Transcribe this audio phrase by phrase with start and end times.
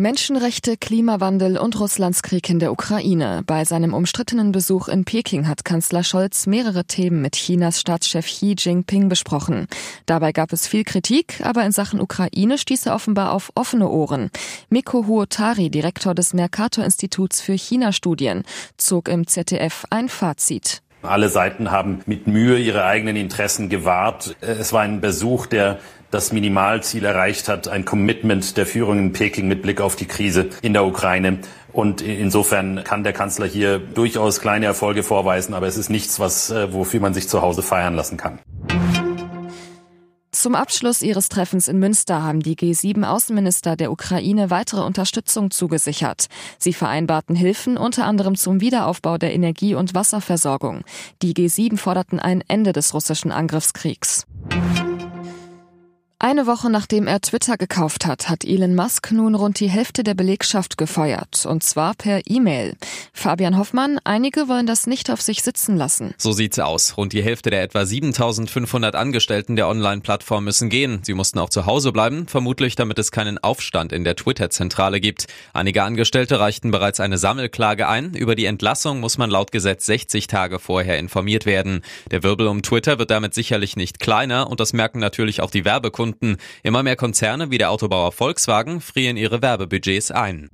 [0.00, 3.42] Menschenrechte, Klimawandel und Russlands Krieg in der Ukraine.
[3.44, 8.54] Bei seinem umstrittenen Besuch in Peking hat Kanzler Scholz mehrere Themen mit Chinas Staatschef Xi
[8.56, 9.66] Jinping besprochen.
[10.06, 14.30] Dabei gab es viel Kritik, aber in Sachen Ukraine stieß er offenbar auf offene Ohren.
[14.70, 18.44] Miko Huotari, Direktor des Mercator-Instituts für China-Studien,
[18.76, 20.80] zog im ZDF ein Fazit.
[21.02, 24.36] Alle Seiten haben mit Mühe ihre eigenen Interessen gewahrt.
[24.40, 25.78] Es war ein Besuch, der
[26.10, 30.48] das Minimalziel erreicht hat, ein Commitment der Führung in Peking mit Blick auf die Krise
[30.62, 31.38] in der Ukraine.
[31.72, 36.50] Und insofern kann der Kanzler hier durchaus kleine Erfolge vorweisen, aber es ist nichts, was,
[36.50, 38.38] äh, wofür man sich zu Hause feiern lassen kann.
[40.38, 46.28] Zum Abschluss ihres Treffens in Münster haben die G7-Außenminister der Ukraine weitere Unterstützung zugesichert.
[46.58, 50.82] Sie vereinbarten Hilfen unter anderem zum Wiederaufbau der Energie- und Wasserversorgung.
[51.22, 54.26] Die G7 forderten ein Ende des russischen Angriffskriegs.
[56.20, 60.14] Eine Woche nachdem er Twitter gekauft hat, hat Elon Musk nun rund die Hälfte der
[60.14, 61.46] Belegschaft gefeuert.
[61.46, 62.74] Und zwar per E-Mail.
[63.12, 66.14] Fabian Hoffmann, einige wollen das nicht auf sich sitzen lassen.
[66.18, 66.96] So sieht's aus.
[66.96, 70.98] Rund die Hälfte der etwa 7500 Angestellten der Online-Plattform müssen gehen.
[71.04, 75.28] Sie mussten auch zu Hause bleiben, vermutlich damit es keinen Aufstand in der Twitter-Zentrale gibt.
[75.52, 78.14] Einige Angestellte reichten bereits eine Sammelklage ein.
[78.14, 81.82] Über die Entlassung muss man laut Gesetz 60 Tage vorher informiert werden.
[82.10, 85.64] Der Wirbel um Twitter wird damit sicherlich nicht kleiner und das merken natürlich auch die
[85.64, 86.36] Werbekunden Kunden.
[86.62, 90.48] Immer mehr Konzerne wie der Autobauer Volkswagen frieren ihre Werbebudgets ein.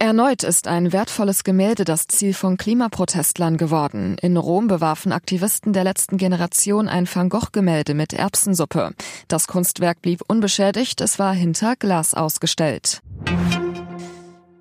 [0.00, 4.16] Erneut ist ein wertvolles Gemälde das Ziel von Klimaprotestlern geworden.
[4.22, 8.92] In Rom bewarfen Aktivisten der letzten Generation ein Van Gogh-Gemälde mit Erbsensuppe.
[9.26, 13.02] Das Kunstwerk blieb unbeschädigt, es war hinter Glas ausgestellt.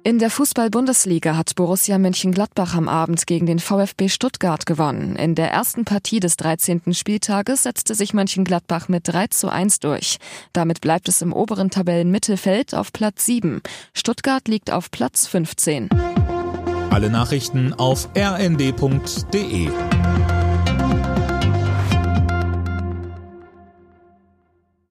[0.08, 5.18] In der Fußball-Bundesliga hat Borussia Mönchengladbach am Abend gegen den VfB Stuttgart gewonnen.
[5.18, 6.94] In der ersten Partie des 13.
[6.94, 10.16] Spieltages setzte sich Mönchengladbach mit 3 zu 1 durch.
[10.54, 13.62] Damit bleibt es im oberen Tabellenmittelfeld auf Platz 7.
[13.94, 15.90] Stuttgart liegt auf Platz 15.
[16.90, 19.68] Alle Nachrichten auf rnd.de